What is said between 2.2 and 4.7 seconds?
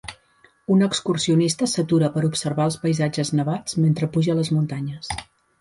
observar els paisatges nevats mentre puja les